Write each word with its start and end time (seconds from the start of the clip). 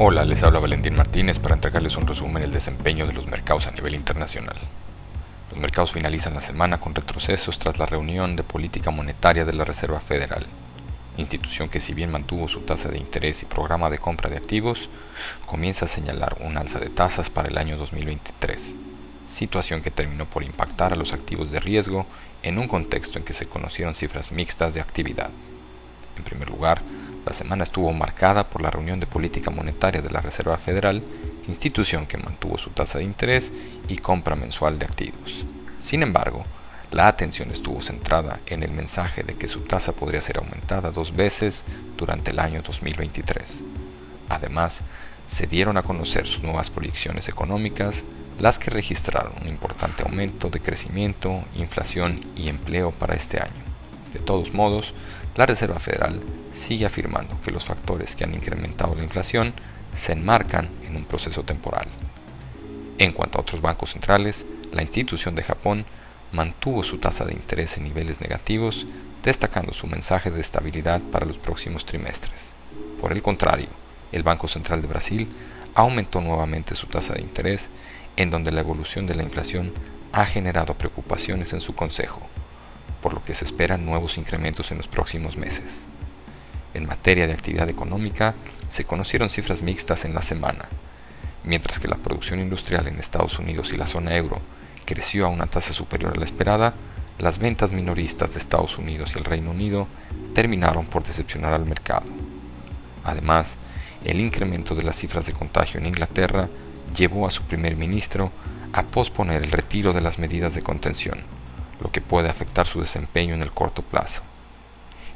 Hola, 0.00 0.24
les 0.24 0.44
habla 0.44 0.60
Valentín 0.60 0.94
Martínez 0.94 1.40
para 1.40 1.56
entregarles 1.56 1.96
un 1.96 2.06
resumen 2.06 2.40
del 2.40 2.52
desempeño 2.52 3.04
de 3.04 3.12
los 3.12 3.26
mercados 3.26 3.66
a 3.66 3.72
nivel 3.72 3.96
internacional. 3.96 4.54
Los 5.50 5.58
mercados 5.58 5.90
finalizan 5.90 6.34
la 6.34 6.40
semana 6.40 6.78
con 6.78 6.94
retrocesos 6.94 7.58
tras 7.58 7.80
la 7.80 7.86
reunión 7.86 8.36
de 8.36 8.44
política 8.44 8.92
monetaria 8.92 9.44
de 9.44 9.54
la 9.54 9.64
Reserva 9.64 9.98
Federal, 9.98 10.46
institución 11.16 11.68
que 11.68 11.80
si 11.80 11.94
bien 11.94 12.12
mantuvo 12.12 12.46
su 12.46 12.60
tasa 12.60 12.88
de 12.90 12.98
interés 12.98 13.42
y 13.42 13.46
programa 13.46 13.90
de 13.90 13.98
compra 13.98 14.30
de 14.30 14.36
activos, 14.36 14.88
comienza 15.46 15.86
a 15.86 15.88
señalar 15.88 16.36
un 16.42 16.56
alza 16.56 16.78
de 16.78 16.90
tasas 16.90 17.28
para 17.28 17.48
el 17.48 17.58
año 17.58 17.76
2023, 17.76 18.76
situación 19.28 19.82
que 19.82 19.90
terminó 19.90 20.26
por 20.26 20.44
impactar 20.44 20.92
a 20.92 20.96
los 20.96 21.12
activos 21.12 21.50
de 21.50 21.58
riesgo 21.58 22.06
en 22.44 22.58
un 22.58 22.68
contexto 22.68 23.18
en 23.18 23.24
que 23.24 23.32
se 23.32 23.48
conocieron 23.48 23.96
cifras 23.96 24.30
mixtas 24.30 24.74
de 24.74 24.80
actividad. 24.80 25.30
En 26.16 26.22
primer 26.22 26.50
lugar, 26.50 26.82
la 27.28 27.34
semana 27.34 27.64
estuvo 27.64 27.92
marcada 27.92 28.48
por 28.48 28.62
la 28.62 28.70
reunión 28.70 29.00
de 29.00 29.06
política 29.06 29.50
monetaria 29.50 30.00
de 30.00 30.08
la 30.08 30.22
Reserva 30.22 30.56
Federal, 30.56 31.02
institución 31.46 32.06
que 32.06 32.16
mantuvo 32.16 32.56
su 32.56 32.70
tasa 32.70 32.98
de 32.98 33.04
interés 33.04 33.52
y 33.86 33.98
compra 33.98 34.34
mensual 34.34 34.78
de 34.78 34.86
activos. 34.86 35.44
Sin 35.78 36.02
embargo, 36.02 36.46
la 36.90 37.06
atención 37.06 37.50
estuvo 37.50 37.82
centrada 37.82 38.40
en 38.46 38.62
el 38.62 38.70
mensaje 38.70 39.24
de 39.24 39.34
que 39.34 39.46
su 39.46 39.60
tasa 39.60 39.92
podría 39.92 40.22
ser 40.22 40.38
aumentada 40.38 40.90
dos 40.90 41.14
veces 41.14 41.64
durante 41.98 42.30
el 42.30 42.38
año 42.38 42.62
2023. 42.62 43.62
Además, 44.30 44.80
se 45.26 45.46
dieron 45.46 45.76
a 45.76 45.82
conocer 45.82 46.26
sus 46.26 46.42
nuevas 46.42 46.70
proyecciones 46.70 47.28
económicas, 47.28 48.04
las 48.38 48.58
que 48.58 48.70
registraron 48.70 49.34
un 49.42 49.48
importante 49.48 50.02
aumento 50.02 50.48
de 50.48 50.60
crecimiento, 50.60 51.44
inflación 51.54 52.20
y 52.36 52.48
empleo 52.48 52.90
para 52.90 53.14
este 53.14 53.38
año. 53.38 53.67
De 54.12 54.20
todos 54.20 54.54
modos, 54.54 54.94
la 55.36 55.46
Reserva 55.46 55.78
Federal 55.78 56.20
sigue 56.52 56.86
afirmando 56.86 57.40
que 57.42 57.50
los 57.50 57.64
factores 57.64 58.16
que 58.16 58.24
han 58.24 58.34
incrementado 58.34 58.94
la 58.94 59.04
inflación 59.04 59.54
se 59.94 60.12
enmarcan 60.12 60.68
en 60.86 60.96
un 60.96 61.04
proceso 61.04 61.42
temporal. 61.42 61.86
En 62.98 63.12
cuanto 63.12 63.38
a 63.38 63.42
otros 63.42 63.60
bancos 63.60 63.90
centrales, 63.90 64.44
la 64.72 64.82
institución 64.82 65.34
de 65.34 65.42
Japón 65.42 65.84
mantuvo 66.32 66.82
su 66.82 66.98
tasa 66.98 67.24
de 67.24 67.32
interés 67.32 67.76
en 67.76 67.84
niveles 67.84 68.20
negativos, 68.20 68.86
destacando 69.22 69.72
su 69.72 69.86
mensaje 69.86 70.30
de 70.30 70.40
estabilidad 70.40 71.00
para 71.00 71.26
los 71.26 71.38
próximos 71.38 71.86
trimestres. 71.86 72.54
Por 73.00 73.12
el 73.12 73.22
contrario, 73.22 73.68
el 74.12 74.22
Banco 74.22 74.48
Central 74.48 74.82
de 74.82 74.88
Brasil 74.88 75.28
aumentó 75.74 76.20
nuevamente 76.20 76.74
su 76.74 76.86
tasa 76.86 77.14
de 77.14 77.22
interés, 77.22 77.68
en 78.16 78.30
donde 78.30 78.50
la 78.50 78.60
evolución 78.60 79.06
de 79.06 79.14
la 79.14 79.22
inflación 79.22 79.72
ha 80.12 80.24
generado 80.24 80.74
preocupaciones 80.74 81.52
en 81.52 81.60
su 81.60 81.74
consejo, 81.74 82.20
por 83.02 83.14
lo 83.14 83.24
que 83.24 83.34
se 83.34 83.44
esperan 83.44 83.84
nuevos 83.84 84.18
incrementos 84.18 84.70
en 84.70 84.78
los 84.78 84.88
próximos 84.88 85.36
meses. 85.36 85.82
En 86.74 86.86
materia 86.86 87.26
de 87.26 87.32
actividad 87.32 87.68
económica, 87.68 88.34
se 88.68 88.84
conocieron 88.84 89.30
cifras 89.30 89.62
mixtas 89.62 90.04
en 90.04 90.14
la 90.14 90.22
semana. 90.22 90.68
Mientras 91.44 91.80
que 91.80 91.88
la 91.88 91.96
producción 91.96 92.40
industrial 92.40 92.86
en 92.88 92.98
Estados 92.98 93.38
Unidos 93.38 93.72
y 93.72 93.76
la 93.76 93.86
zona 93.86 94.16
euro 94.16 94.40
creció 94.84 95.26
a 95.26 95.30
una 95.30 95.46
tasa 95.46 95.72
superior 95.72 96.12
a 96.14 96.18
la 96.18 96.24
esperada, 96.24 96.74
las 97.18 97.38
ventas 97.38 97.72
minoristas 97.72 98.34
de 98.34 98.38
Estados 98.38 98.78
Unidos 98.78 99.12
y 99.14 99.18
el 99.18 99.24
Reino 99.24 99.50
Unido 99.50 99.88
terminaron 100.34 100.86
por 100.86 101.04
decepcionar 101.04 101.52
al 101.52 101.66
mercado. 101.66 102.06
Además, 103.04 103.56
el 104.04 104.20
incremento 104.20 104.74
de 104.74 104.84
las 104.84 104.96
cifras 104.96 105.26
de 105.26 105.32
contagio 105.32 105.80
en 105.80 105.86
Inglaterra 105.86 106.48
llevó 106.96 107.26
a 107.26 107.30
su 107.30 107.42
primer 107.42 107.76
ministro 107.76 108.30
a 108.72 108.84
posponer 108.86 109.42
el 109.42 109.50
retiro 109.50 109.92
de 109.92 110.00
las 110.00 110.18
medidas 110.18 110.54
de 110.54 110.62
contención, 110.62 111.24
lo 111.80 111.90
que 111.90 112.00
puede 112.00 112.28
afectar 112.28 112.66
su 112.66 112.80
desempeño 112.80 113.34
en 113.34 113.42
el 113.42 113.52
corto 113.52 113.82
plazo. 113.82 114.22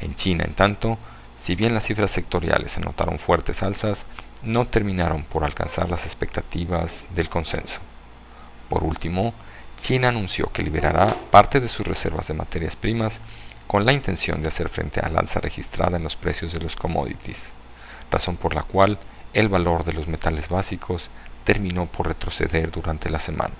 En 0.00 0.14
China, 0.14 0.44
en 0.44 0.54
tanto, 0.54 0.98
si 1.36 1.54
bien 1.54 1.74
las 1.74 1.84
cifras 1.84 2.10
sectoriales 2.10 2.76
anotaron 2.76 3.18
fuertes 3.18 3.62
alzas, 3.62 4.04
no 4.42 4.66
terminaron 4.66 5.24
por 5.24 5.44
alcanzar 5.44 5.90
las 5.90 6.04
expectativas 6.04 7.06
del 7.14 7.28
consenso. 7.28 7.80
Por 8.68 8.82
último, 8.84 9.34
China 9.76 10.08
anunció 10.08 10.50
que 10.52 10.62
liberará 10.62 11.16
parte 11.30 11.60
de 11.60 11.68
sus 11.68 11.86
reservas 11.86 12.28
de 12.28 12.34
materias 12.34 12.76
primas 12.76 13.20
con 13.66 13.86
la 13.86 13.92
intención 13.92 14.42
de 14.42 14.48
hacer 14.48 14.68
frente 14.68 15.00
al 15.00 15.16
alza 15.16 15.40
registrada 15.40 15.96
en 15.96 16.02
los 16.02 16.16
precios 16.16 16.52
de 16.52 16.60
los 16.60 16.76
commodities, 16.76 17.52
razón 18.10 18.36
por 18.36 18.54
la 18.54 18.62
cual 18.62 18.98
el 19.32 19.48
valor 19.48 19.84
de 19.84 19.94
los 19.94 20.08
metales 20.08 20.48
básicos 20.48 21.10
terminó 21.44 21.86
por 21.86 22.06
retroceder 22.06 22.70
durante 22.70 23.10
la 23.10 23.18
semana. 23.18 23.54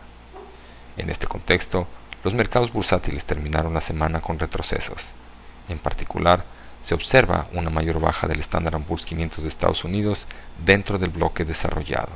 En 0.97 1.09
este 1.09 1.27
contexto, 1.27 1.87
los 2.25 2.35
mercados 2.35 2.73
bursátiles 2.73 3.25
terminaron 3.25 3.75
la 3.75 3.81
semana 3.81 4.21
con 4.21 4.39
retrocesos. 4.39 5.01
En 5.69 5.79
particular, 5.79 6.45
se 6.81 6.95
observa 6.95 7.47
una 7.53 7.71
mayor 7.71 8.01
baja 8.01 8.27
del 8.27 8.41
Standard 8.41 8.81
Poor's 8.83 9.05
500 9.05 9.43
de 9.43 9.49
Estados 9.49 9.85
Unidos 9.85 10.27
dentro 10.65 10.99
del 10.99 11.11
bloque 11.11 11.45
desarrollado, 11.45 12.11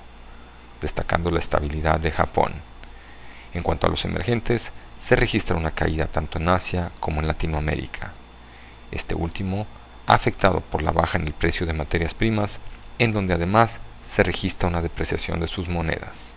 destacando 0.81 1.31
la 1.31 1.39
estabilidad 1.39 2.01
de 2.01 2.11
Japón. 2.11 2.55
En 3.55 3.63
cuanto 3.63 3.87
a 3.87 3.91
los 3.91 4.05
emergentes, 4.05 4.73
se 4.99 5.17
registra 5.17 5.57
una 5.57 5.71
caída 5.71 6.07
tanto 6.07 6.39
en 6.39 6.49
Asia 6.49 6.91
como 7.01 7.21
en 7.21 7.27
Latinoamérica. 7.27 8.13
Este 8.91 9.15
último, 9.15 9.67
afectado 10.07 10.61
por 10.61 10.83
la 10.83 10.93
baja 10.93 11.19
en 11.19 11.27
el 11.27 11.33
precio 11.33 11.67
de 11.67 11.73
materias 11.73 12.15
primas, 12.15 12.61
en 12.99 13.13
donde 13.13 13.35
además 13.35 13.81
se 14.05 14.23
registra 14.23 14.69
una 14.69 14.83
depreciación 14.83 15.41
de 15.41 15.49
sus 15.49 15.69
monedas. 15.69 16.35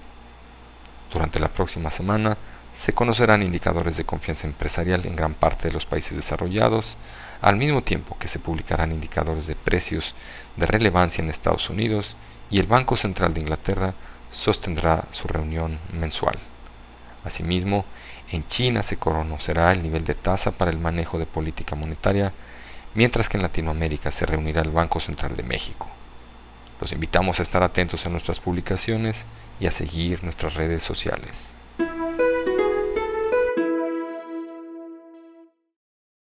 Durante 1.12 1.40
la 1.40 1.48
próxima 1.48 1.90
semana 1.90 2.38
se 2.72 2.94
conocerán 2.94 3.42
indicadores 3.42 3.98
de 3.98 4.06
confianza 4.06 4.48
empresarial 4.48 5.06
en 5.06 5.16
gran 5.16 5.34
parte 5.34 5.68
de 5.68 5.74
los 5.74 5.86
países 5.86 6.16
desarrollados, 6.16 6.98
al 7.42 7.56
mismo 7.56 7.82
tiempo 7.82 8.18
que 8.20 8.28
se 8.28 8.40
publicarán 8.40 8.92
indicadores 8.92 9.48
de 9.48 9.56
precios 9.56 10.16
de 10.56 10.66
relevancia 10.66 11.24
en 11.24 11.30
Estados 11.30 11.70
Unidos 11.70 12.16
y 12.50 12.60
el 12.60 12.68
Banco 12.68 12.96
Central 12.96 13.34
de 13.34 13.42
Inglaterra 13.42 13.94
sostendrá 14.32 15.06
su 15.12 15.28
reunión 15.28 15.80
mensual. 15.94 16.38
Asimismo, 17.24 17.86
en 18.32 18.46
China 18.46 18.84
se 18.84 18.98
conocerá 18.98 19.72
el 19.72 19.82
nivel 19.82 20.06
de 20.06 20.16
tasa 20.16 20.52
para 20.52 20.72
el 20.72 20.80
manejo 20.80 21.18
de 21.18 21.26
política 21.26 21.76
monetaria, 21.76 22.32
mientras 22.94 23.30
que 23.30 23.38
en 23.38 23.44
Latinoamérica 23.44 24.12
se 24.12 24.26
reunirá 24.26 24.62
el 24.62 24.72
Banco 24.72 25.00
Central 25.00 25.36
de 25.36 25.44
México. 25.44 25.88
Los 26.80 26.92
invitamos 26.92 27.40
a 27.40 27.44
estar 27.44 27.64
atentos 27.64 28.06
a 28.06 28.10
nuestras 28.10 28.40
publicaciones 28.40 29.26
y 29.60 29.68
a 29.68 29.72
seguir 29.72 30.24
nuestras 30.24 30.54
redes 30.54 30.84
sociales. 30.84 31.54